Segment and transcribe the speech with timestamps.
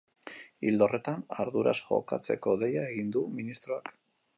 [0.69, 3.99] Ildo horretan, arduraz jokatzeko deia egin du ministroak.